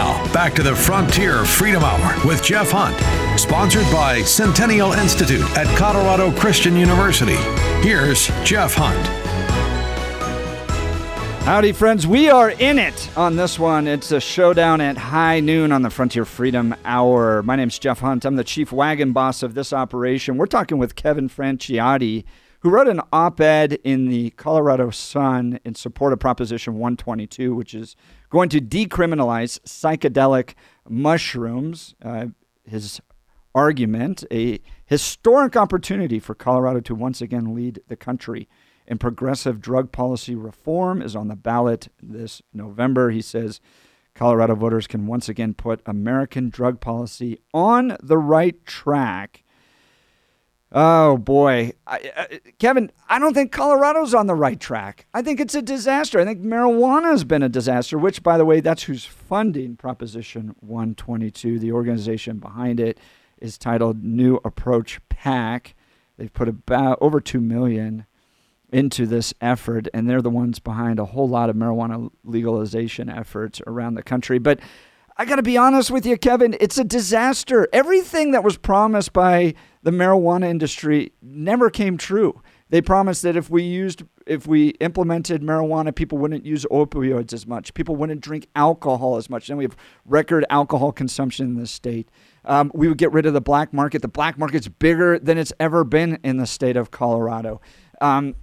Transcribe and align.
Now, 0.00 0.32
back 0.32 0.54
to 0.54 0.62
the 0.62 0.74
Frontier 0.74 1.44
Freedom 1.44 1.84
Hour 1.84 2.26
with 2.26 2.42
Jeff 2.42 2.70
Hunt, 2.70 2.96
sponsored 3.38 3.84
by 3.92 4.22
Centennial 4.22 4.94
Institute 4.94 5.42
at 5.58 5.66
Colorado 5.76 6.32
Christian 6.40 6.74
University. 6.74 7.36
Here's 7.86 8.28
Jeff 8.42 8.72
Hunt. 8.74 9.06
Howdy, 11.44 11.72
friends. 11.72 12.06
We 12.06 12.30
are 12.30 12.48
in 12.48 12.78
it 12.78 13.10
on 13.14 13.36
this 13.36 13.58
one. 13.58 13.86
It's 13.86 14.10
a 14.10 14.20
showdown 14.20 14.80
at 14.80 14.96
high 14.96 15.40
noon 15.40 15.70
on 15.70 15.82
the 15.82 15.90
Frontier 15.90 16.24
Freedom 16.24 16.74
Hour. 16.86 17.42
My 17.42 17.56
name's 17.56 17.78
Jeff 17.78 18.00
Hunt. 18.00 18.24
I'm 18.24 18.36
the 18.36 18.42
chief 18.42 18.72
wagon 18.72 19.12
boss 19.12 19.42
of 19.42 19.52
this 19.52 19.70
operation. 19.70 20.38
We're 20.38 20.46
talking 20.46 20.78
with 20.78 20.96
Kevin 20.96 21.28
Franciotti, 21.28 22.24
who 22.60 22.70
wrote 22.70 22.88
an 22.88 23.00
op 23.12 23.40
ed 23.40 23.74
in 23.84 24.08
the 24.08 24.30
Colorado 24.30 24.90
Sun 24.90 25.60
in 25.64 25.74
support 25.74 26.12
of 26.12 26.20
Proposition 26.20 26.74
122, 26.74 27.54
which 27.54 27.74
is 27.74 27.96
going 28.28 28.48
to 28.50 28.60
decriminalize 28.60 29.58
psychedelic 29.60 30.54
mushrooms. 30.88 31.94
Uh, 32.02 32.26
his 32.64 33.00
argument 33.54 34.24
a 34.30 34.60
historic 34.86 35.56
opportunity 35.56 36.20
for 36.20 36.34
Colorado 36.34 36.80
to 36.80 36.94
once 36.94 37.20
again 37.20 37.54
lead 37.54 37.80
the 37.88 37.96
country 37.96 38.48
in 38.86 38.98
progressive 38.98 39.60
drug 39.60 39.92
policy 39.92 40.34
reform 40.34 41.00
is 41.00 41.16
on 41.16 41.28
the 41.28 41.36
ballot 41.36 41.88
this 42.02 42.42
November. 42.52 43.10
He 43.10 43.22
says 43.22 43.60
Colorado 44.14 44.54
voters 44.54 44.86
can 44.86 45.06
once 45.06 45.28
again 45.28 45.54
put 45.54 45.80
American 45.86 46.50
drug 46.50 46.80
policy 46.80 47.38
on 47.54 47.96
the 48.02 48.18
right 48.18 48.64
track. 48.66 49.44
Oh 50.72 51.16
boy, 51.16 51.72
I, 51.84 52.12
I, 52.16 52.40
Kevin, 52.60 52.92
I 53.08 53.18
don't 53.18 53.34
think 53.34 53.50
Colorado's 53.50 54.14
on 54.14 54.28
the 54.28 54.36
right 54.36 54.60
track. 54.60 55.06
I 55.12 55.20
think 55.20 55.40
it's 55.40 55.56
a 55.56 55.62
disaster. 55.62 56.20
I 56.20 56.24
think 56.24 56.42
marijuana 56.42 57.10
has 57.10 57.24
been 57.24 57.42
a 57.42 57.48
disaster. 57.48 57.98
Which, 57.98 58.22
by 58.22 58.38
the 58.38 58.44
way, 58.44 58.60
that's 58.60 58.84
who's 58.84 59.04
funding 59.04 59.76
Proposition 59.76 60.54
122. 60.60 61.58
The 61.58 61.72
organization 61.72 62.38
behind 62.38 62.78
it 62.78 62.98
is 63.40 63.58
titled 63.58 64.04
New 64.04 64.38
Approach 64.44 65.00
PAC. 65.08 65.74
They've 66.16 66.32
put 66.32 66.48
about 66.48 66.98
over 67.00 67.20
two 67.20 67.40
million 67.40 68.06
into 68.72 69.06
this 69.06 69.34
effort, 69.40 69.88
and 69.92 70.08
they're 70.08 70.22
the 70.22 70.30
ones 70.30 70.60
behind 70.60 71.00
a 71.00 71.06
whole 71.06 71.28
lot 71.28 71.50
of 71.50 71.56
marijuana 71.56 72.10
legalization 72.22 73.08
efforts 73.08 73.60
around 73.66 73.94
the 73.94 74.04
country. 74.04 74.38
But 74.38 74.60
I 75.16 75.24
got 75.24 75.36
to 75.36 75.42
be 75.42 75.56
honest 75.56 75.90
with 75.90 76.06
you, 76.06 76.16
Kevin, 76.16 76.56
it's 76.60 76.78
a 76.78 76.84
disaster. 76.84 77.66
Everything 77.72 78.30
that 78.30 78.44
was 78.44 78.56
promised 78.56 79.12
by 79.12 79.54
the 79.82 79.90
marijuana 79.90 80.48
industry 80.48 81.12
never 81.22 81.70
came 81.70 81.96
true. 81.96 82.42
They 82.68 82.80
promised 82.80 83.22
that 83.22 83.36
if 83.36 83.50
we 83.50 83.62
used 83.62 84.04
if 84.26 84.46
we 84.46 84.68
implemented 84.80 85.42
marijuana, 85.42 85.92
people 85.92 86.18
wouldn't 86.18 86.46
use 86.46 86.64
opioids 86.70 87.32
as 87.32 87.46
much. 87.46 87.74
People 87.74 87.96
wouldn't 87.96 88.20
drink 88.20 88.46
alcohol 88.54 89.16
as 89.16 89.28
much. 89.28 89.48
Then 89.48 89.56
we 89.56 89.64
have 89.64 89.76
record 90.04 90.44
alcohol 90.50 90.92
consumption 90.92 91.46
in 91.46 91.54
the 91.56 91.66
state. 91.66 92.08
Um, 92.44 92.70
we 92.72 92.86
would 92.86 92.98
get 92.98 93.10
rid 93.12 93.26
of 93.26 93.32
the 93.32 93.40
black 93.40 93.72
market. 93.72 94.02
The 94.02 94.08
black 94.08 94.38
market's 94.38 94.68
bigger 94.68 95.18
than 95.18 95.36
it's 95.36 95.52
ever 95.58 95.82
been 95.82 96.18
in 96.22 96.36
the 96.36 96.46
state 96.46 96.76
of 96.76 96.92
Colorado. 96.92 97.60
Um, 98.00 98.36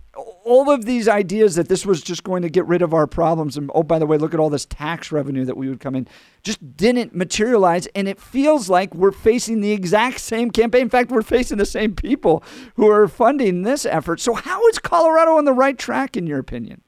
all 0.47 0.71
of 0.71 0.85
these 0.85 1.09
ideas 1.09 1.55
that 1.55 1.67
this 1.67 1.85
was 1.85 2.01
just 2.01 2.23
going 2.23 2.41
to 2.41 2.49
get 2.49 2.65
rid 2.65 2.81
of 2.81 2.93
our 2.93 3.05
problems 3.05 3.57
and 3.57 3.69
oh 3.75 3.83
by 3.83 3.99
the 3.99 4.05
way 4.05 4.17
look 4.17 4.33
at 4.33 4.39
all 4.39 4.49
this 4.49 4.65
tax 4.65 5.11
revenue 5.11 5.43
that 5.43 5.57
we 5.57 5.67
would 5.67 5.81
come 5.81 5.93
in 5.93 6.07
just 6.41 6.77
didn't 6.77 7.13
materialize. 7.13 7.87
And 7.87 8.07
it 8.07 8.19
feels 8.19 8.69
like 8.69 8.95
we're 8.95 9.11
facing 9.11 9.59
the 9.59 9.73
exact 9.73 10.21
same 10.21 10.49
campaign. 10.49 10.83
In 10.83 10.89
fact 10.89 11.11
we're 11.11 11.21
facing 11.21 11.57
the 11.57 11.65
same 11.65 11.93
people 11.93 12.43
who 12.75 12.89
are 12.89 13.07
funding 13.09 13.63
this 13.63 13.85
effort. 13.85 14.21
So 14.21 14.33
how 14.33 14.65
is 14.67 14.79
colorado 14.79 15.37
on 15.37 15.43
the 15.43 15.53
right 15.53 15.77
track 15.77 16.15
in 16.15 16.25
your 16.25 16.39
opinion? 16.39 16.81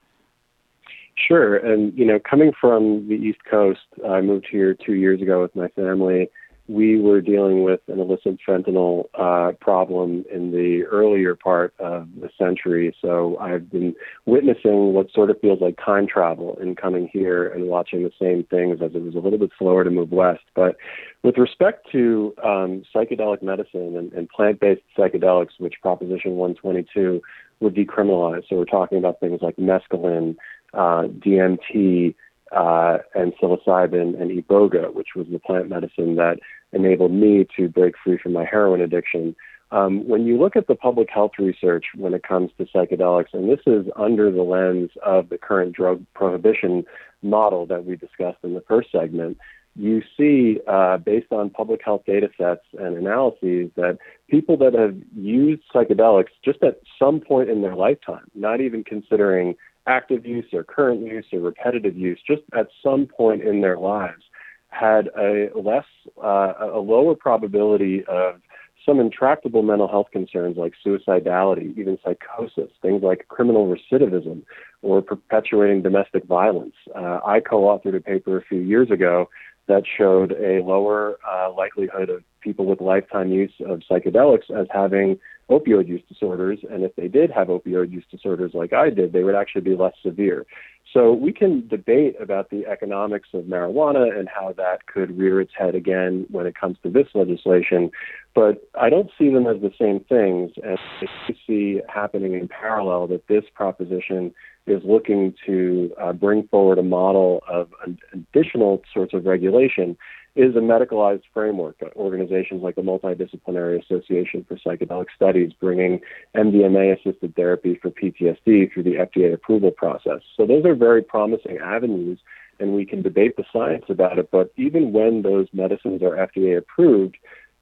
Sure. 1.27 1.57
And 1.57 1.97
you 1.97 2.05
know 2.05 2.19
coming 2.19 2.53
from 2.59 3.07
the 3.09 3.15
east 3.15 3.39
coast 3.49 3.81
i 4.07 4.21
moved 4.21 4.47
here 4.49 4.73
two 4.73 4.93
years 4.93 5.21
ago 5.21 5.41
with 5.41 5.53
my 5.55 5.67
family 5.69 6.29
we 6.69 7.01
were 7.01 7.19
dealing 7.19 7.63
with 7.63 7.79
an 7.87 7.99
illicit 7.99 8.37
fentanyl 8.47 9.05
uh, 9.15 9.53
problem 9.59 10.23
in 10.31 10.51
the 10.51 10.83
earlier 10.85 11.35
part 11.35 11.73
of 11.79 12.07
the 12.21 12.29
century. 12.37 12.95
So 13.01 13.37
I've 13.39 13.71
been 13.71 13.95
witnessing 14.27 14.93
what 14.93 15.11
sort 15.11 15.31
of 15.31 15.41
feels 15.41 15.61
like 15.61 15.79
time 15.83 16.05
travel 16.07 16.59
in 16.61 16.75
coming 16.75 17.09
here 17.11 17.47
and 17.47 17.65
watching 17.65 18.03
the 18.03 18.11
same 18.21 18.43
things 18.43 18.81
as 18.83 18.91
it 18.93 19.01
was 19.01 19.15
a 19.15 19.19
little 19.19 19.39
bit 19.39 19.49
slower 19.57 19.83
to 19.83 19.89
move 19.89 20.11
west. 20.11 20.43
But 20.53 20.77
with 21.23 21.39
respect 21.39 21.87
to 21.91 22.35
um, 22.43 22.83
psychedelic 22.93 23.41
medicine 23.41 23.97
and, 23.97 24.13
and 24.13 24.29
plant 24.29 24.59
based 24.59 24.83
psychedelics, 24.95 25.57
which 25.57 25.73
Proposition 25.81 26.35
122 26.35 27.19
would 27.61 27.73
decriminalize, 27.73 28.43
so 28.47 28.55
we're 28.55 28.65
talking 28.65 28.99
about 28.99 29.19
things 29.19 29.41
like 29.41 29.55
mescaline, 29.55 30.35
uh, 30.75 31.07
DMT, 31.07 32.13
uh, 32.51 32.97
and 33.15 33.33
psilocybin 33.41 34.19
and 34.19 34.31
iboga, 34.31 34.93
which 34.93 35.09
was 35.15 35.27
the 35.31 35.39
plant 35.39 35.69
medicine 35.69 36.15
that 36.15 36.39
enabled 36.71 37.11
me 37.11 37.47
to 37.57 37.67
break 37.67 37.95
free 38.03 38.17
from 38.17 38.33
my 38.33 38.45
heroin 38.45 38.81
addiction. 38.81 39.35
Um, 39.71 40.07
when 40.07 40.25
you 40.25 40.37
look 40.39 40.55
at 40.55 40.67
the 40.67 40.75
public 40.75 41.09
health 41.09 41.33
research 41.37 41.85
when 41.95 42.13
it 42.13 42.23
comes 42.23 42.51
to 42.57 42.65
psychedelics, 42.65 43.33
and 43.33 43.49
this 43.49 43.59
is 43.67 43.85
under 43.95 44.31
the 44.31 44.41
lens 44.41 44.89
of 45.05 45.29
the 45.29 45.37
current 45.37 45.75
drug 45.75 46.03
prohibition 46.15 46.85
model 47.21 47.65
that 47.67 47.85
we 47.85 47.95
discussed 47.95 48.39
in 48.43 48.55
the 48.55 48.63
first 48.67 48.91
segment, 48.91 49.37
you 49.75 50.01
see, 50.17 50.59
uh, 50.67 50.97
based 50.97 51.31
on 51.31 51.49
public 51.49 51.81
health 51.83 52.01
data 52.05 52.29
sets 52.37 52.65
and 52.79 52.97
analyses, 52.97 53.69
that 53.75 53.99
people 54.27 54.57
that 54.57 54.73
have 54.73 54.95
used 55.15 55.61
psychedelics 55.73 56.31
just 56.43 56.63
at 56.63 56.81
some 56.97 57.19
point 57.19 57.49
in 57.49 57.61
their 57.61 57.75
lifetime, 57.75 58.25
not 58.33 58.61
even 58.61 58.83
considering 58.83 59.55
active 59.89 60.25
use 60.25 60.45
or 60.53 60.63
current 60.63 61.01
use 61.01 61.25
or 61.33 61.39
repetitive 61.39 61.97
use, 61.97 62.19
just 62.25 62.43
at 62.57 62.67
some 62.83 63.07
point 63.07 63.41
in 63.41 63.61
their 63.61 63.77
lives, 63.77 64.23
had 64.69 65.09
a 65.17 65.49
less, 65.55 65.85
uh, 66.23 66.53
a 66.59 66.79
lower 66.79 67.15
probability 67.15 68.03
of 68.05 68.39
some 68.85 68.99
intractable 68.99 69.63
mental 69.63 69.87
health 69.87 70.07
concerns 70.11 70.57
like 70.57 70.73
suicidality, 70.85 71.77
even 71.77 71.97
psychosis, 72.03 72.71
things 72.81 73.03
like 73.03 73.27
criminal 73.27 73.67
recidivism 73.67 74.43
or 74.81 75.01
perpetuating 75.01 75.81
domestic 75.81 76.23
violence. 76.25 76.75
Uh, 76.95 77.19
I 77.25 77.39
co 77.39 77.61
authored 77.63 77.95
a 77.95 77.99
paper 77.99 78.37
a 78.37 78.43
few 78.43 78.59
years 78.59 78.89
ago 78.91 79.29
that 79.67 79.83
showed 79.97 80.31
a 80.33 80.63
lower 80.63 81.17
uh, 81.29 81.51
likelihood 81.51 82.09
of 82.09 82.23
people 82.41 82.65
with 82.65 82.79
lifetime 82.79 83.31
use 83.31 83.53
of 83.65 83.81
psychedelics 83.89 84.49
as 84.49 84.67
having 84.71 85.19
opioid 85.49 85.87
use 85.87 86.01
disorders. 86.07 86.59
And 86.69 86.83
if 86.83 86.95
they 86.95 87.07
did 87.07 87.31
have 87.31 87.47
opioid 87.47 87.91
use 87.91 88.05
disorders 88.09 88.51
like 88.53 88.73
I 88.73 88.89
did, 88.89 89.13
they 89.13 89.23
would 89.23 89.35
actually 89.35 89.61
be 89.61 89.75
less 89.75 89.93
severe. 90.03 90.45
So 90.93 91.13
we 91.13 91.31
can 91.31 91.67
debate 91.67 92.15
about 92.19 92.49
the 92.49 92.65
economics 92.65 93.29
of 93.33 93.43
marijuana 93.43 94.17
and 94.17 94.27
how 94.27 94.53
that 94.53 94.87
could 94.87 95.17
rear 95.17 95.39
its 95.39 95.51
head 95.55 95.75
again 95.75 96.25
when 96.31 96.47
it 96.47 96.55
comes 96.55 96.77
to 96.81 96.89
this 96.89 97.07
legislation. 97.13 97.91
But 98.33 98.67
I 98.79 98.89
don't 98.89 99.11
see 99.17 99.31
them 99.31 99.45
as 99.45 99.61
the 99.61 99.71
same 99.79 99.99
things. 99.99 100.51
And 100.63 100.79
I 101.01 101.33
see 101.45 101.81
happening 101.87 102.33
in 102.33 102.47
parallel 102.47 103.07
that 103.07 103.27
this 103.27 103.43
proposition 103.53 104.33
is 104.71 104.81
looking 104.83 105.33
to 105.45 105.93
uh, 105.99 106.13
bring 106.13 106.47
forward 106.47 106.77
a 106.77 106.83
model 106.83 107.43
of 107.47 107.69
additional 108.13 108.81
sorts 108.93 109.13
of 109.13 109.25
regulation 109.25 109.97
is 110.35 110.55
a 110.55 110.59
medicalized 110.59 111.23
framework. 111.33 111.75
Organizations 111.95 112.61
like 112.61 112.75
the 112.75 112.81
Multidisciplinary 112.81 113.83
Association 113.83 114.45
for 114.47 114.55
Psychedelic 114.55 115.07
Studies 115.15 115.51
bringing 115.59 115.99
MDMA 116.35 116.97
assisted 116.97 117.35
therapy 117.35 117.77
for 117.81 117.89
PTSD 117.89 118.71
through 118.71 118.83
the 118.83 118.95
FDA 118.95 119.33
approval 119.33 119.71
process. 119.71 120.21
So 120.37 120.45
those 120.45 120.65
are 120.65 120.75
very 120.75 121.01
promising 121.01 121.57
avenues, 121.57 122.19
and 122.59 122.73
we 122.73 122.85
can 122.85 123.01
debate 123.01 123.37
the 123.37 123.43
science 123.51 123.85
about 123.89 124.19
it. 124.19 124.29
But 124.31 124.53
even 124.55 124.93
when 124.93 125.23
those 125.23 125.47
medicines 125.51 126.01
are 126.03 126.27
FDA 126.27 126.57
approved, 126.57 127.17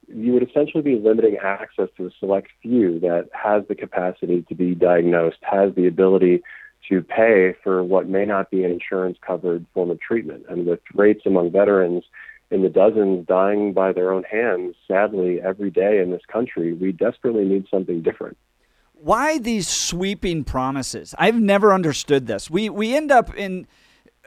you 0.06 0.32
would 0.32 0.48
essentially 0.48 0.82
be 0.82 0.96
limiting 0.96 1.36
access 1.42 1.88
to 1.96 2.06
a 2.06 2.10
select 2.18 2.48
few 2.62 2.98
that 3.00 3.28
has 3.32 3.64
the 3.68 3.74
capacity 3.74 4.42
to 4.48 4.54
be 4.54 4.74
diagnosed, 4.74 5.38
has 5.42 5.74
the 5.74 5.86
ability 5.86 6.42
to 6.88 7.02
pay 7.02 7.54
for 7.62 7.82
what 7.82 8.08
may 8.08 8.24
not 8.24 8.50
be 8.50 8.64
an 8.64 8.70
insurance 8.70 9.18
covered 9.20 9.66
form 9.74 9.90
of 9.90 10.00
treatment. 10.00 10.44
And 10.48 10.66
with 10.66 10.80
rates 10.94 11.22
among 11.26 11.50
veterans 11.50 12.04
in 12.50 12.62
the 12.62 12.68
dozens 12.68 13.26
dying 13.26 13.72
by 13.72 13.92
their 13.92 14.12
own 14.12 14.24
hands, 14.24 14.74
sadly, 14.86 15.40
every 15.42 15.70
day 15.70 16.00
in 16.00 16.10
this 16.10 16.22
country, 16.30 16.72
we 16.72 16.92
desperately 16.92 17.44
need 17.44 17.66
something 17.70 18.02
different. 18.02 18.36
Why 18.94 19.38
these 19.38 19.68
sweeping 19.68 20.44
promises? 20.44 21.14
I've 21.18 21.38
never 21.38 21.72
understood 21.72 22.26
this. 22.26 22.50
We 22.50 22.68
we 22.68 22.96
end 22.96 23.12
up 23.12 23.32
in 23.36 23.68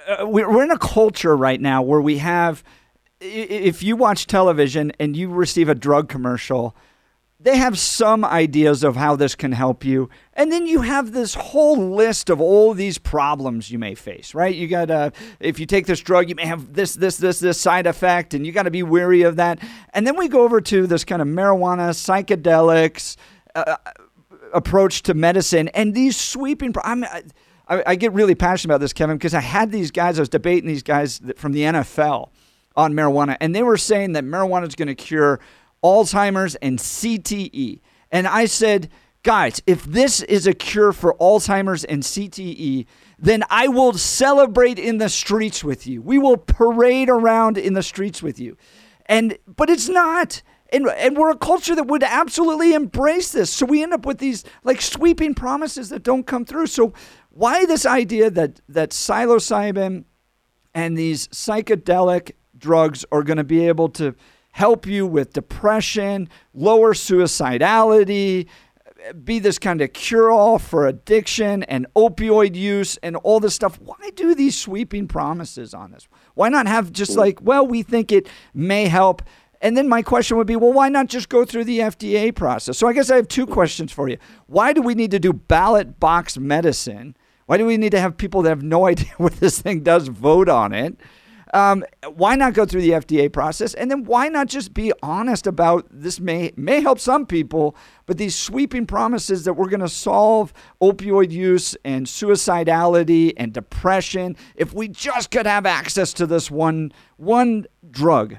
uh, 0.07 0.25
we're 0.25 0.63
in 0.63 0.71
a 0.71 0.77
culture 0.77 1.35
right 1.35 1.59
now 1.59 1.81
where 1.81 1.99
we 1.99 2.19
have 2.19 2.63
if 3.19 3.83
you 3.83 3.95
watch 3.95 4.27
television 4.27 4.91
and 4.99 5.15
you 5.15 5.29
receive 5.29 5.69
a 5.69 5.75
drug 5.75 6.09
commercial, 6.09 6.75
they 7.43 7.57
have 7.57 7.79
some 7.79 8.23
ideas 8.23 8.83
of 8.83 8.95
how 8.95 9.15
this 9.15 9.33
can 9.33 9.51
help 9.51 9.83
you. 9.83 10.09
And 10.33 10.51
then 10.51 10.67
you 10.67 10.81
have 10.81 11.11
this 11.11 11.33
whole 11.33 11.77
list 11.95 12.29
of 12.29 12.39
all 12.39 12.73
these 12.73 12.99
problems 12.99 13.71
you 13.71 13.79
may 13.79 13.95
face, 13.95 14.35
right? 14.35 14.53
You 14.53 14.67
got 14.67 14.85
to, 14.85 15.11
if 15.39 15.59
you 15.59 15.65
take 15.65 15.87
this 15.87 15.99
drug, 16.01 16.29
you 16.29 16.35
may 16.35 16.45
have 16.45 16.73
this, 16.73 16.93
this, 16.93 17.17
this, 17.17 17.39
this 17.39 17.59
side 17.59 17.87
effect, 17.87 18.35
and 18.35 18.45
you 18.45 18.51
got 18.51 18.63
to 18.63 18.71
be 18.71 18.83
wary 18.83 19.23
of 19.23 19.37
that. 19.37 19.59
And 19.93 20.05
then 20.05 20.17
we 20.17 20.27
go 20.27 20.43
over 20.43 20.61
to 20.61 20.85
this 20.85 21.03
kind 21.03 21.21
of 21.21 21.27
marijuana, 21.27 21.89
psychedelics 21.91 23.15
uh, 23.55 23.63
uh 23.67 23.91
approach 24.53 25.03
to 25.03 25.13
medicine, 25.13 25.69
and 25.69 25.93
these 25.93 26.17
sweeping. 26.17 26.73
I'm, 26.83 27.05
I, 27.05 27.23
I 27.67 27.95
get 27.95 28.11
really 28.11 28.35
passionate 28.35 28.73
about 28.73 28.81
this, 28.81 28.91
Kevin, 28.91 29.17
because 29.17 29.33
I 29.33 29.39
had 29.39 29.71
these 29.71 29.91
guys, 29.91 30.19
I 30.19 30.21
was 30.21 30.29
debating 30.29 30.67
these 30.67 30.83
guys 30.83 31.21
from 31.37 31.53
the 31.53 31.61
NFL 31.61 32.29
on 32.75 32.93
marijuana, 32.93 33.37
and 33.39 33.55
they 33.55 33.63
were 33.63 33.77
saying 33.77 34.11
that 34.13 34.25
marijuana 34.25 34.67
is 34.67 34.75
going 34.75 34.89
to 34.89 34.95
cure 34.95 35.39
Alzheimer's 35.83 36.55
and 36.55 36.79
CTE. 36.79 37.81
And 38.11 38.27
I 38.27 38.45
said, 38.45 38.89
guys, 39.23 39.61
if 39.65 39.83
this 39.83 40.21
is 40.21 40.47
a 40.47 40.53
cure 40.53 40.91
for 40.91 41.15
Alzheimer's 41.15 41.83
and 41.83 42.03
CTE, 42.03 42.85
then 43.17 43.43
I 43.49 43.67
will 43.67 43.93
celebrate 43.93 44.79
in 44.79 44.97
the 44.97 45.09
streets 45.09 45.63
with 45.63 45.87
you. 45.87 46.01
We 46.01 46.17
will 46.17 46.37
parade 46.37 47.09
around 47.09 47.57
in 47.57 47.73
the 47.73 47.83
streets 47.83 48.21
with 48.21 48.39
you. 48.39 48.57
And 49.05 49.37
but 49.47 49.69
it's 49.69 49.89
not. 49.89 50.41
And, 50.73 50.87
and 50.87 51.17
we're 51.17 51.31
a 51.31 51.37
culture 51.37 51.75
that 51.75 51.87
would 51.87 52.01
absolutely 52.01 52.73
embrace 52.73 53.33
this. 53.33 53.49
So 53.49 53.65
we 53.65 53.83
end 53.83 53.93
up 53.93 54.05
with 54.05 54.19
these 54.19 54.45
like 54.63 54.81
sweeping 54.81 55.33
promises 55.33 55.89
that 55.89 56.01
don't 56.01 56.25
come 56.25 56.45
through. 56.45 56.67
So 56.67 56.93
why 57.29 57.65
this 57.65 57.85
idea 57.85 58.29
that 58.31 58.61
that 58.69 58.91
psilocybin 58.91 60.05
and 60.73 60.97
these 60.97 61.27
psychedelic 61.27 62.31
drugs 62.57 63.03
are 63.11 63.23
going 63.23 63.37
to 63.37 63.43
be 63.43 63.67
able 63.67 63.89
to 63.89 64.15
help 64.51 64.85
you 64.85 65.05
with 65.07 65.33
depression, 65.33 66.29
lower 66.53 66.93
suicidality, 66.93 68.47
be 69.23 69.39
this 69.39 69.57
kind 69.57 69.81
of 69.81 69.93
cure 69.93 70.31
all 70.31 70.59
for 70.59 70.87
addiction 70.87 71.63
and 71.63 71.87
opioid 71.95 72.55
use 72.55 72.97
and 72.97 73.15
all 73.17 73.39
this 73.39 73.55
stuff. 73.55 73.79
Why 73.79 74.11
do 74.15 74.35
these 74.35 74.57
sweeping 74.57 75.07
promises 75.07 75.73
on 75.73 75.91
this? 75.91 76.07
Why 76.35 76.49
not 76.49 76.67
have 76.67 76.91
just 76.91 77.13
mm. 77.13 77.17
like, 77.17 77.41
well, 77.41 77.65
we 77.65 77.83
think 77.83 78.11
it 78.11 78.27
may 78.53 78.87
help. 78.87 79.21
And 79.61 79.77
then 79.77 79.87
my 79.87 80.01
question 80.01 80.37
would 80.37 80.47
be, 80.47 80.55
well, 80.55 80.73
why 80.73 80.89
not 80.89 81.07
just 81.07 81.29
go 81.29 81.45
through 81.45 81.65
the 81.65 81.79
FDA 81.79 82.33
process? 82.33 82.77
So 82.77 82.87
I 82.87 82.93
guess 82.93 83.11
I 83.11 83.15
have 83.15 83.27
two 83.27 83.45
questions 83.45 83.91
for 83.91 84.09
you. 84.09 84.17
Why 84.47 84.73
do 84.73 84.81
we 84.81 84.95
need 84.95 85.11
to 85.11 85.19
do 85.19 85.33
ballot 85.33 85.99
box 85.99 86.37
medicine? 86.37 87.15
Why 87.45 87.57
do 87.57 87.65
we 87.65 87.77
need 87.77 87.91
to 87.91 87.99
have 87.99 88.17
people 88.17 88.41
that 88.43 88.49
have 88.49 88.63
no 88.63 88.85
idea 88.87 89.13
what 89.17 89.33
this 89.33 89.61
thing 89.61 89.81
does 89.81 90.07
vote 90.07 90.49
on 90.49 90.73
it? 90.73 90.97
Um, 91.53 91.83
why 92.13 92.35
not 92.35 92.53
go 92.53 92.65
through 92.65 92.81
the 92.81 92.91
FDA 92.91 93.31
process? 93.31 93.73
And 93.73 93.91
then 93.91 94.05
why 94.05 94.29
not 94.29 94.47
just 94.47 94.73
be 94.73 94.93
honest 95.03 95.47
about 95.47 95.85
this 95.89 96.19
may 96.19 96.51
may 96.55 96.81
help 96.81 96.99
some 96.99 97.25
people, 97.25 97.75
but 98.05 98.17
these 98.17 98.35
sweeping 98.35 98.85
promises 98.85 99.43
that 99.45 99.53
we're 99.53 99.69
going 99.69 99.81
to 99.81 99.89
solve 99.89 100.53
opioid 100.81 101.31
use 101.31 101.75
and 101.83 102.05
suicidality 102.05 103.33
and 103.37 103.53
depression 103.53 104.37
if 104.55 104.73
we 104.73 104.87
just 104.87 105.31
could 105.31 105.45
have 105.45 105.65
access 105.65 106.13
to 106.13 106.25
this 106.25 106.49
one 106.49 106.91
one 107.17 107.65
drug. 107.89 108.37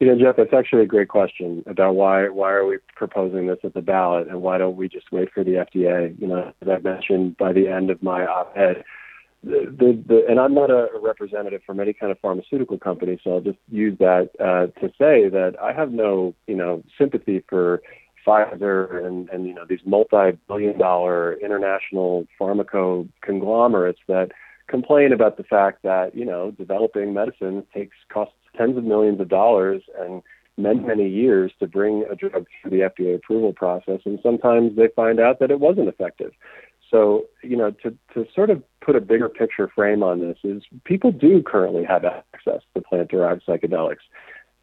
You 0.00 0.08
know, 0.08 0.18
Jeff, 0.18 0.36
that's 0.36 0.52
actually 0.52 0.82
a 0.82 0.86
great 0.86 1.08
question 1.08 1.62
about 1.66 1.94
why 1.94 2.28
why 2.28 2.52
are 2.52 2.66
we 2.66 2.78
proposing 2.94 3.46
this 3.46 3.58
at 3.64 3.74
the 3.74 3.82
ballot 3.82 4.28
and 4.28 4.42
why 4.42 4.58
don't 4.58 4.76
we 4.76 4.88
just 4.88 5.10
wait 5.10 5.32
for 5.32 5.42
the 5.42 5.52
FDA? 5.52 6.20
You 6.20 6.28
know, 6.28 6.52
as 6.60 6.68
I 6.68 6.78
mentioned 6.78 7.36
by 7.36 7.52
the 7.52 7.68
end 7.68 7.90
of 7.90 8.02
my 8.02 8.24
op-ed 8.26 8.84
the, 9.44 10.02
the, 10.06 10.24
and 10.28 10.40
I'm 10.40 10.54
not 10.54 10.70
a, 10.70 10.88
representative 11.00 11.62
from 11.66 11.80
any 11.80 11.92
kind 11.92 12.10
of 12.10 12.18
pharmaceutical 12.20 12.78
company, 12.78 13.18
so 13.22 13.34
I'll 13.34 13.40
just 13.40 13.58
use 13.70 13.96
that 13.98 14.30
uh, 14.40 14.66
to 14.80 14.88
say 14.98 15.28
that 15.28 15.54
I 15.60 15.72
have 15.72 15.92
no, 15.92 16.34
you 16.46 16.56
know, 16.56 16.82
sympathy 16.98 17.44
for 17.48 17.82
Pfizer 18.26 19.04
and, 19.06 19.28
and 19.28 19.46
you 19.46 19.54
know 19.54 19.64
these 19.68 19.80
multi-billion-dollar 19.84 21.34
international 21.34 22.26
pharmaco 22.40 23.08
conglomerates 23.20 24.00
that 24.08 24.30
complain 24.66 25.12
about 25.12 25.36
the 25.36 25.44
fact 25.44 25.82
that 25.82 26.14
you 26.14 26.24
know 26.24 26.50
developing 26.52 27.12
medicine 27.12 27.64
takes 27.74 27.96
costs 28.10 28.34
tens 28.56 28.76
of 28.76 28.84
millions 28.84 29.20
of 29.20 29.28
dollars 29.28 29.82
and 29.98 30.22
many 30.56 30.80
many 30.80 31.08
years 31.08 31.52
to 31.58 31.66
bring 31.66 32.04
a 32.10 32.14
drug 32.14 32.46
through 32.62 32.70
the 32.70 32.88
FDA 32.88 33.14
approval 33.14 33.52
process, 33.52 34.00
and 34.04 34.18
sometimes 34.22 34.76
they 34.76 34.88
find 34.94 35.20
out 35.20 35.38
that 35.40 35.50
it 35.50 35.60
wasn't 35.60 35.88
effective. 35.88 36.32
So, 36.94 37.24
you 37.42 37.56
know, 37.56 37.72
to, 37.82 37.90
to 38.14 38.24
sort 38.32 38.50
of 38.50 38.62
put 38.80 38.94
a 38.94 39.00
bigger 39.00 39.28
picture 39.28 39.66
frame 39.66 40.04
on 40.04 40.20
this 40.20 40.38
is 40.44 40.62
people 40.84 41.10
do 41.10 41.42
currently 41.42 41.82
have 41.82 42.04
access 42.04 42.60
to 42.72 42.80
plant 42.82 43.10
derived 43.10 43.42
psychedelics. 43.44 44.04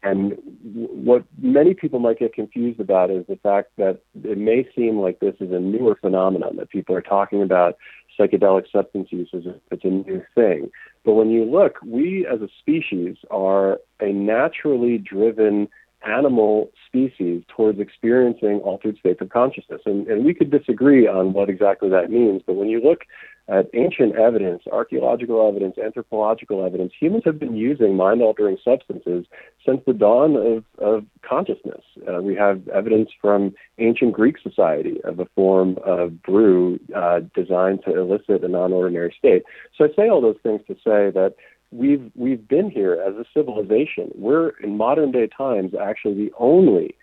And 0.02 0.38
what 0.62 1.24
many 1.38 1.74
people 1.74 1.98
might 1.98 2.18
get 2.18 2.32
confused 2.32 2.80
about 2.80 3.10
is 3.10 3.26
the 3.28 3.36
fact 3.36 3.72
that 3.76 4.00
it 4.24 4.38
may 4.38 4.66
seem 4.74 4.98
like 4.98 5.20
this 5.20 5.34
is 5.40 5.52
a 5.52 5.60
newer 5.60 5.94
phenomenon, 6.00 6.56
that 6.56 6.70
people 6.70 6.96
are 6.96 7.02
talking 7.02 7.42
about 7.42 7.76
psychedelic 8.18 8.64
substance 8.72 9.08
use 9.10 9.28
as 9.34 9.42
if 9.44 9.56
it's 9.70 9.84
a 9.84 9.88
new 9.88 10.22
thing. 10.34 10.70
But 11.04 11.12
when 11.12 11.28
you 11.28 11.44
look, 11.44 11.80
we 11.84 12.26
as 12.26 12.40
a 12.40 12.48
species 12.60 13.18
are 13.30 13.78
a 14.00 14.10
naturally 14.10 14.96
driven 14.96 15.68
animal 16.06 16.70
species 16.86 17.42
towards 17.54 17.80
experiencing 17.80 18.60
altered 18.64 18.98
states 18.98 19.20
of 19.20 19.30
consciousness. 19.30 19.80
And, 19.86 20.06
and 20.08 20.24
we 20.24 20.34
could 20.34 20.50
disagree 20.50 21.06
on 21.06 21.32
what 21.32 21.48
exactly 21.48 21.88
that 21.90 22.10
means, 22.10 22.42
but 22.46 22.54
when 22.54 22.68
you 22.68 22.80
look 22.80 23.02
at 23.48 23.68
ancient 23.74 24.14
evidence, 24.14 24.62
archaeological 24.70 25.46
evidence, 25.48 25.76
anthropological 25.76 26.64
evidence, 26.64 26.92
humans 26.98 27.24
have 27.26 27.40
been 27.40 27.56
using 27.56 27.96
mind 27.96 28.22
altering 28.22 28.56
substances 28.64 29.26
since 29.66 29.80
the 29.84 29.92
dawn 29.92 30.36
of, 30.36 30.64
of 30.78 31.04
consciousness. 31.28 31.82
Uh, 32.08 32.22
we 32.22 32.36
have 32.36 32.66
evidence 32.68 33.10
from 33.20 33.52
ancient 33.78 34.12
Greek 34.12 34.36
society 34.40 35.00
of 35.04 35.18
a 35.18 35.26
form 35.34 35.76
of 35.84 36.22
brew 36.22 36.78
uh, 36.94 37.20
designed 37.34 37.80
to 37.84 37.98
elicit 37.98 38.44
a 38.44 38.48
non 38.48 38.72
ordinary 38.72 39.14
state. 39.18 39.42
So 39.76 39.84
I 39.84 39.88
say 39.96 40.08
all 40.08 40.20
those 40.20 40.38
things 40.42 40.60
to 40.68 40.74
say 40.74 41.10
that 41.10 41.34
we've 41.72 42.10
we've 42.14 42.46
been 42.46 42.70
here 42.70 43.02
as 43.06 43.14
a 43.14 43.24
civilization. 43.34 44.10
We're 44.14 44.50
in 44.62 44.76
modern 44.76 45.10
day 45.10 45.26
times 45.26 45.72
actually 45.80 46.14
the 46.14 46.32
only 46.38 46.94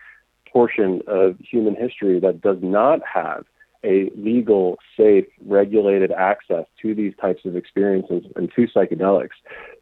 portion 0.52 1.02
of 1.08 1.38
human 1.40 1.76
history 1.76 2.20
that 2.20 2.42
does 2.42 2.58
not 2.62 3.00
have 3.12 3.46
a 3.84 4.10
legal, 4.16 4.78
safe, 4.98 5.26
regulated 5.46 6.12
access 6.12 6.66
to 6.82 6.94
these 6.94 7.14
types 7.20 7.46
of 7.46 7.56
experiences 7.56 8.24
and 8.36 8.52
to 8.56 8.68
psychedelics. 8.68 9.38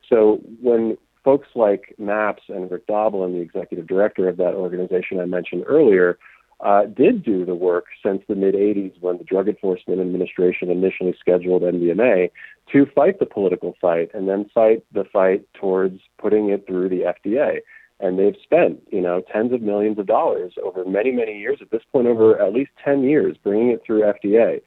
So 0.07 0.39
when 0.61 0.97
folks 1.23 1.47
like 1.55 1.95
MAPS 1.97 2.43
and 2.47 2.69
Rick 2.69 2.87
Doblin, 2.87 3.33
the 3.33 3.39
executive 3.39 3.87
director 3.87 4.29
of 4.29 4.37
that 4.37 4.53
organization 4.53 5.19
I 5.19 5.25
mentioned 5.25 5.63
earlier, 5.67 6.19
uh, 6.59 6.85
did 6.85 7.23
do 7.23 7.45
the 7.45 7.55
work 7.55 7.85
since 8.03 8.23
the 8.27 8.35
mid 8.35 8.55
80s 8.55 8.99
when 8.99 9.17
the 9.17 9.23
Drug 9.23 9.47
Enforcement 9.47 10.01
Administration 10.01 10.71
initially 10.71 11.15
scheduled 11.19 11.61
MDMA 11.61 12.31
to 12.71 12.85
fight 12.95 13.19
the 13.19 13.25
political 13.25 13.75
fight 13.79 14.09
and 14.13 14.27
then 14.27 14.49
fight 14.53 14.83
the 14.91 15.03
fight 15.11 15.45
towards 15.53 16.01
putting 16.17 16.49
it 16.49 16.65
through 16.65 16.89
the 16.89 17.13
FDA. 17.25 17.59
And 17.99 18.19
they've 18.19 18.35
spent, 18.43 18.81
you 18.91 19.01
know, 19.01 19.23
tens 19.31 19.53
of 19.53 19.61
millions 19.61 19.97
of 19.97 20.05
dollars 20.05 20.53
over 20.63 20.85
many, 20.85 21.11
many 21.11 21.39
years, 21.39 21.59
at 21.61 21.71
this 21.71 21.81
point, 21.91 22.07
over 22.07 22.39
at 22.39 22.53
least 22.53 22.71
10 22.83 23.03
years, 23.03 23.37
bringing 23.43 23.69
it 23.69 23.81
through 23.85 24.01
FDA. 24.01 24.61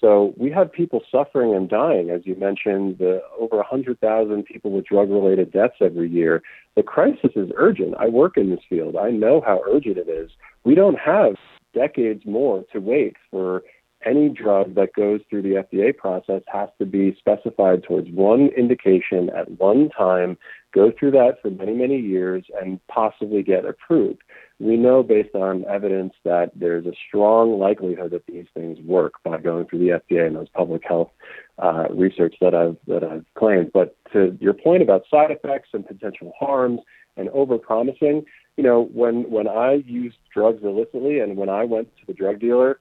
So 0.00 0.34
we 0.36 0.50
have 0.50 0.70
people 0.70 1.02
suffering 1.10 1.54
and 1.54 1.68
dying, 1.68 2.10
as 2.10 2.22
you 2.24 2.34
mentioned, 2.34 2.98
the 2.98 3.22
over 3.38 3.56
100,000 3.56 4.44
people 4.44 4.70
with 4.70 4.86
drug-related 4.86 5.52
deaths 5.52 5.76
every 5.80 6.10
year. 6.10 6.42
The 6.74 6.82
crisis 6.82 7.30
is 7.34 7.50
urgent. 7.56 7.94
I 7.98 8.08
work 8.08 8.36
in 8.36 8.50
this 8.50 8.60
field. 8.68 8.96
I 8.96 9.10
know 9.10 9.40
how 9.44 9.62
urgent 9.66 9.96
it 9.96 10.08
is. 10.08 10.30
We 10.64 10.74
don't 10.74 10.98
have 10.98 11.36
decades 11.72 12.26
more 12.26 12.64
to 12.72 12.78
wait 12.80 13.16
for 13.30 13.62
any 14.04 14.28
drug 14.28 14.74
that 14.74 14.92
goes 14.94 15.20
through 15.28 15.42
the 15.42 15.64
FDA 15.64 15.96
process 15.96 16.42
has 16.52 16.68
to 16.78 16.86
be 16.86 17.16
specified 17.18 17.82
towards 17.82 18.08
one 18.10 18.50
indication 18.56 19.30
at 19.30 19.50
one 19.58 19.88
time, 19.90 20.38
go 20.76 20.92
through 20.96 21.10
that 21.12 21.38
for 21.42 21.50
many, 21.50 21.72
many 21.72 21.98
years, 21.98 22.44
and 22.60 22.78
possibly 22.86 23.42
get 23.42 23.64
approved 23.64 24.22
we 24.58 24.76
know 24.76 25.02
based 25.02 25.34
on 25.34 25.64
evidence 25.66 26.14
that 26.24 26.50
there's 26.54 26.86
a 26.86 26.92
strong 27.06 27.58
likelihood 27.58 28.12
that 28.12 28.26
these 28.26 28.46
things 28.54 28.78
work 28.80 29.14
by 29.22 29.38
going 29.38 29.66
through 29.66 29.80
the 29.80 30.00
FDA 30.00 30.26
and 30.26 30.36
those 30.36 30.48
public 30.48 30.82
health 30.86 31.10
uh, 31.58 31.86
research 31.90 32.36
that 32.40 32.54
I've 32.54 32.76
that 32.86 33.04
I've 33.04 33.26
claimed. 33.34 33.70
But 33.72 33.96
to 34.12 34.36
your 34.40 34.54
point 34.54 34.82
about 34.82 35.02
side 35.10 35.30
effects 35.30 35.70
and 35.72 35.86
potential 35.86 36.32
harms 36.38 36.80
and 37.18 37.28
overpromising, 37.30 38.24
you 38.56 38.64
know, 38.64 38.88
when 38.94 39.30
when 39.30 39.46
I 39.46 39.82
used 39.86 40.16
drugs 40.32 40.62
illicitly 40.64 41.20
and 41.20 41.36
when 41.36 41.50
I 41.50 41.64
went 41.64 41.94
to 41.98 42.06
the 42.06 42.14
drug 42.14 42.40
dealer, 42.40 42.80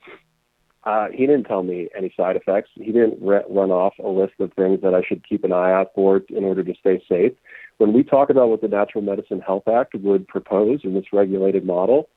uh, 0.85 1.07
he 1.11 1.25
didn't 1.25 1.45
tell 1.45 1.63
me 1.63 1.89
any 1.97 2.13
side 2.15 2.37
effects. 2.37 2.69
He 2.75 2.93
didn't 2.93 3.17
re- 3.21 3.43
run 3.49 3.71
off 3.71 3.95
a 4.01 4.07
list 4.07 4.33
of 4.39 4.53
things 4.53 4.79
that 4.81 4.93
I 4.93 5.01
should 5.05 5.27
keep 5.27 5.43
an 5.43 5.51
eye 5.51 5.73
out 5.73 5.91
for 5.93 6.21
in 6.29 6.45
order 6.45 6.63
to 6.63 6.73
stay 6.79 7.03
safe. 7.09 7.33
When 7.77 7.93
we 7.93 8.03
talk 8.03 8.29
about 8.29 8.49
what 8.49 8.61
the 8.61 8.67
Natural 8.67 9.03
Medicine 9.03 9.41
Health 9.41 9.67
Act 9.67 9.95
would 9.95 10.27
propose 10.27 10.81
in 10.83 10.93
this 10.93 11.05
regulated 11.11 11.65
model, 11.65 12.09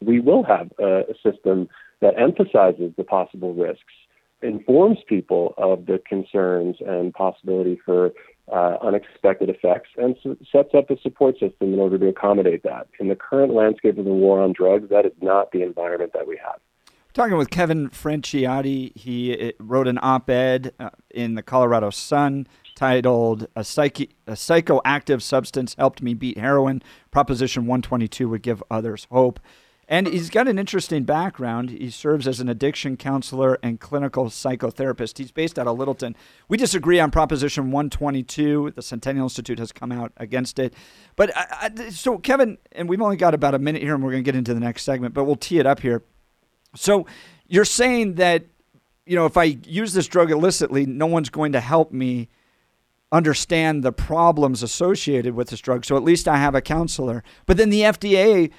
we 0.00 0.20
will 0.20 0.42
have 0.44 0.70
a, 0.78 1.04
system 1.22 1.68
that 2.00 2.18
emphasizes 2.18 2.92
the 2.96 3.04
possible 3.04 3.54
risks, 3.54 3.82
informs 4.42 4.98
people 5.08 5.54
of 5.56 5.86
the 5.86 6.00
concerns 6.06 6.76
and 6.86 7.14
possibility 7.14 7.78
for 7.84 8.12
uh, 8.52 8.76
unexpected 8.82 9.48
effects, 9.48 9.88
and 9.96 10.14
sets 10.52 10.74
up 10.74 10.90
a 10.90 11.00
support 11.00 11.34
system 11.38 11.72
in 11.72 11.78
order 11.78 11.98
to 11.98 12.08
accommodate 12.08 12.62
that. 12.62 12.86
In 13.00 13.08
the 13.08 13.16
current 13.16 13.54
landscape 13.54 13.98
of 13.98 14.04
the 14.04 14.12
war 14.12 14.42
on 14.42 14.52
drugs, 14.52 14.90
that 14.90 15.06
is 15.06 15.12
not 15.22 15.50
the 15.52 15.62
environment 15.62 16.12
that 16.12 16.28
we 16.28 16.38
have. 16.44 16.60
Talking 17.14 17.38
with 17.38 17.48
Kevin 17.48 17.88
Franciotti, 17.88 18.94
he 18.94 19.54
wrote 19.58 19.88
an 19.88 19.98
op 20.02 20.28
ed 20.28 20.74
uh, 20.78 20.90
in 21.10 21.34
the 21.34 21.42
Colorado 21.42 21.88
Sun 21.88 22.46
titled 22.76 23.48
a, 23.56 23.64
psyche, 23.64 24.10
a 24.28 24.32
Psychoactive 24.32 25.22
Substance 25.22 25.74
Helped 25.76 26.00
Me 26.02 26.14
Beat 26.14 26.38
Heroin. 26.38 26.82
Proposition 27.10 27.62
122 27.62 28.28
would 28.28 28.42
give 28.42 28.62
others 28.70 29.08
hope. 29.10 29.40
And 29.88 30.08
he's 30.08 30.30
got 30.30 30.48
an 30.48 30.58
interesting 30.58 31.04
background. 31.04 31.70
He 31.70 31.90
serves 31.90 32.26
as 32.26 32.40
an 32.40 32.48
addiction 32.48 32.96
counselor 32.96 33.56
and 33.62 33.78
clinical 33.78 34.26
psychotherapist. 34.26 35.18
He's 35.18 35.30
based 35.30 35.60
out 35.60 35.68
of 35.68 35.78
Littleton. 35.78 36.16
We 36.48 36.56
disagree 36.56 36.98
on 36.98 37.12
Proposition 37.12 37.70
122. 37.70 38.72
The 38.74 38.82
Centennial 38.82 39.26
Institute 39.26 39.60
has 39.60 39.70
come 39.70 39.92
out 39.92 40.12
against 40.16 40.58
it. 40.58 40.74
But 41.14 41.36
I, 41.36 41.70
I, 41.78 41.90
so, 41.90 42.18
Kevin, 42.18 42.58
and 42.72 42.88
we've 42.88 43.00
only 43.00 43.16
got 43.16 43.32
about 43.32 43.54
a 43.54 43.60
minute 43.60 43.80
here, 43.80 43.94
and 43.94 44.02
we're 44.02 44.10
going 44.10 44.24
to 44.24 44.28
get 44.28 44.36
into 44.36 44.54
the 44.54 44.60
next 44.60 44.82
segment, 44.82 45.14
but 45.14 45.24
we'll 45.24 45.36
tee 45.36 45.60
it 45.60 45.66
up 45.66 45.80
here. 45.80 46.02
So, 46.74 47.06
you're 47.46 47.64
saying 47.64 48.16
that, 48.16 48.44
you 49.06 49.14
know, 49.14 49.24
if 49.24 49.36
I 49.36 49.44
use 49.44 49.92
this 49.92 50.08
drug 50.08 50.32
illicitly, 50.32 50.84
no 50.84 51.06
one's 51.06 51.30
going 51.30 51.52
to 51.52 51.60
help 51.60 51.92
me 51.92 52.28
understand 53.12 53.82
the 53.82 53.92
problems 53.92 54.62
associated 54.62 55.34
with 55.34 55.48
this 55.48 55.60
drug. 55.60 55.84
So 55.84 55.96
at 55.96 56.02
least 56.02 56.26
I 56.26 56.36
have 56.36 56.54
a 56.54 56.60
counselor. 56.60 57.22
But 57.46 57.56
then 57.56 57.70
the 57.70 57.82
FDA 57.82 58.50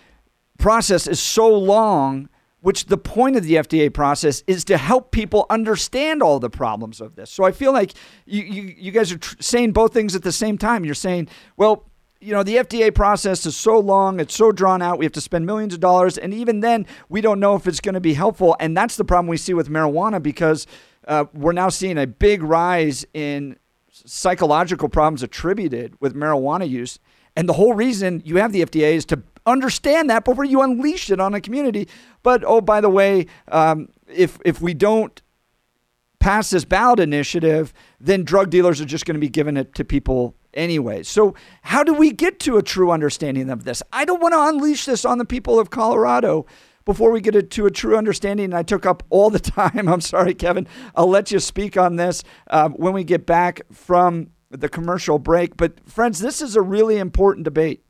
process 0.57 1.07
is 1.07 1.19
so 1.19 1.53
long, 1.53 2.29
which 2.61 2.85
the 2.85 2.97
point 2.97 3.35
of 3.35 3.43
the 3.43 3.55
FDA 3.55 3.93
process 3.93 4.43
is 4.47 4.63
to 4.65 4.77
help 4.77 5.11
people 5.11 5.45
understand 5.49 6.23
all 6.23 6.39
the 6.39 6.49
problems 6.49 7.01
of 7.01 7.15
this. 7.15 7.29
So 7.29 7.43
I 7.43 7.51
feel 7.51 7.73
like 7.73 7.93
you, 8.25 8.43
you, 8.43 8.75
you 8.77 8.91
guys 8.91 9.11
are 9.11 9.17
tr- 9.17 9.35
saying 9.39 9.73
both 9.73 9.93
things 9.93 10.15
at 10.15 10.23
the 10.23 10.31
same 10.31 10.57
time. 10.57 10.85
You're 10.85 10.95
saying, 10.95 11.27
well, 11.57 11.85
you 12.19 12.33
know, 12.33 12.41
the 12.41 12.55
FDA 12.55 12.93
process 12.93 13.45
is 13.45 13.55
so 13.55 13.77
long, 13.77 14.19
it's 14.19 14.33
so 14.33 14.51
drawn 14.51 14.81
out, 14.81 14.97
we 14.97 15.05
have 15.05 15.11
to 15.13 15.21
spend 15.21 15.45
millions 15.45 15.73
of 15.73 15.79
dollars. 15.79 16.17
And 16.17 16.33
even 16.33 16.61
then, 16.61 16.87
we 17.09 17.21
don't 17.21 17.39
know 17.39 17.55
if 17.55 17.67
it's 17.67 17.79
going 17.79 17.93
to 17.93 18.01
be 18.01 18.15
helpful. 18.15 18.55
And 18.59 18.75
that's 18.75 18.95
the 18.95 19.05
problem 19.05 19.27
we 19.27 19.37
see 19.37 19.53
with 19.53 19.69
marijuana 19.69 20.21
because 20.21 20.65
uh, 21.07 21.25
we're 21.33 21.53
now 21.53 21.69
seeing 21.69 21.97
a 21.97 22.07
big 22.07 22.41
rise 22.41 23.05
in 23.13 23.57
psychological 24.05 24.89
problems 24.89 25.23
attributed 25.23 25.95
with 25.99 26.15
marijuana 26.15 26.67
use. 26.69 26.99
And 27.35 27.47
the 27.47 27.53
whole 27.53 27.73
reason 27.73 28.21
you 28.25 28.37
have 28.37 28.51
the 28.51 28.65
FDA 28.65 28.93
is 28.93 29.05
to 29.05 29.21
understand 29.45 30.09
that 30.09 30.25
before 30.25 30.43
you 30.43 30.61
unleash 30.61 31.09
it 31.09 31.19
on 31.19 31.33
a 31.33 31.41
community. 31.41 31.87
But 32.23 32.43
oh, 32.45 32.61
by 32.61 32.81
the 32.81 32.89
way, 32.89 33.27
um, 33.51 33.89
if 34.07 34.39
if 34.43 34.61
we 34.61 34.73
don't 34.73 35.21
pass 36.19 36.49
this 36.49 36.65
ballot 36.65 36.99
initiative, 36.99 37.73
then 37.99 38.23
drug 38.23 38.49
dealers 38.49 38.81
are 38.81 38.85
just 38.85 39.05
going 39.05 39.15
to 39.15 39.19
be 39.19 39.29
giving 39.29 39.55
it 39.55 39.75
to 39.75 39.85
people 39.85 40.35
anyway. 40.53 41.03
So 41.03 41.35
how 41.61 41.83
do 41.83 41.93
we 41.93 42.11
get 42.11 42.39
to 42.41 42.57
a 42.57 42.63
true 42.63 42.91
understanding 42.91 43.49
of 43.49 43.63
this? 43.63 43.83
I 43.93 44.03
don't 44.03 44.21
want 44.21 44.33
to 44.33 44.43
unleash 44.43 44.85
this 44.85 45.05
on 45.05 45.19
the 45.19 45.25
people 45.25 45.59
of 45.59 45.69
Colorado 45.69 46.45
before 46.87 47.11
we 47.11 47.19
get 47.19 47.51
to 47.51 47.65
a 47.65 47.69
true 47.69 47.97
understanding. 47.97 48.45
And 48.45 48.53
I 48.55 48.63
took 48.63 48.85
up 48.85 49.03
all 49.09 49.29
the 49.29 49.39
time. 49.57 49.89
I'm 49.89 50.01
sorry, 50.01 50.33
Kevin. 50.33 50.67
I'll 50.95 51.09
let 51.09 51.29
you 51.31 51.39
speak 51.39 51.77
on 51.77 51.97
this 51.97 52.23
uh, 52.49 52.69
when 52.69 52.93
we 52.93 53.03
get 53.03 53.25
back 53.25 53.61
from 53.73 54.31
the 54.49 54.69
commercial 54.69 55.19
break. 55.19 55.57
But, 55.57 55.87
friends, 55.87 56.19
this 56.19 56.41
is 56.41 56.55
a 56.55 56.61
really 56.61 56.97
important 56.97 57.43
debate. 57.43 57.83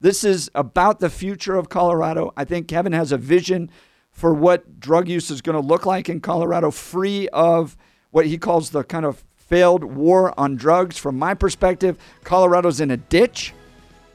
This 0.00 0.24
is 0.24 0.50
about 0.54 1.00
the 1.00 1.10
future 1.10 1.56
of 1.56 1.68
Colorado. 1.68 2.32
I 2.34 2.46
think 2.46 2.66
Kevin 2.66 2.94
has 2.94 3.12
a 3.12 3.18
vision 3.18 3.70
for 4.10 4.32
what 4.32 4.80
drug 4.80 5.06
use 5.06 5.30
is 5.30 5.42
going 5.42 5.60
to 5.60 5.66
look 5.66 5.84
like 5.84 6.08
in 6.08 6.20
Colorado, 6.20 6.70
free 6.70 7.28
of 7.28 7.76
what 8.10 8.24
he 8.24 8.38
calls 8.38 8.70
the 8.70 8.82
kind 8.82 9.04
of 9.04 9.22
failed 9.36 9.84
war 9.84 10.32
on 10.40 10.56
drugs. 10.56 10.96
From 10.96 11.18
my 11.18 11.34
perspective, 11.34 11.98
Colorado's 12.24 12.80
in 12.80 12.90
a 12.90 12.96
ditch. 12.96 13.52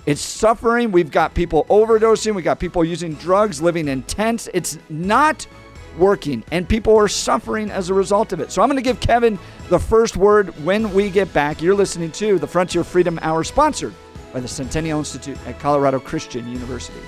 It's 0.06 0.22
suffering. 0.22 0.92
We've 0.92 1.12
got 1.12 1.34
people 1.34 1.66
overdosing. 1.66 2.36
We've 2.36 2.46
got 2.46 2.60
people 2.60 2.84
using 2.86 3.16
drugs, 3.16 3.62
living 3.62 3.88
in 3.88 4.04
tents. 4.04 4.48
It's 4.54 4.78
not 4.90 5.48
working, 5.98 6.44
and 6.52 6.68
people 6.68 6.96
are 6.98 7.08
suffering 7.08 7.72
as 7.72 7.90
a 7.90 7.94
result 7.94 8.34
of 8.34 8.40
it. 8.40 8.52
So 8.52 8.62
I'm 8.62 8.68
going 8.68 8.78
to 8.78 8.84
give 8.84 9.00
Kevin 9.00 9.40
the 9.70 9.80
first 9.80 10.18
word 10.18 10.50
when 10.64 10.94
we 10.94 11.10
get 11.10 11.32
back. 11.34 11.62
You're 11.62 11.76
listening 11.76 12.12
to 12.14 12.38
the 12.38 12.48
Frontier 12.48 12.84
Freedom 12.84 13.18
Hour, 13.22 13.44
sponsored 13.44 13.94
by 14.34 14.42
the 14.42 14.48
Centennial 14.48 15.00
Institute 15.00 15.38
at 15.48 15.60
Colorado 15.60 16.00
Christian 16.00 16.48
University. 16.52 17.00